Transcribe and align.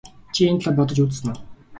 Чи 0.33 0.39
энэ 0.49 0.59
талаар 0.63 0.75
бодож 0.77 0.99
үзсэн 1.03 1.27
үү? 1.31 1.37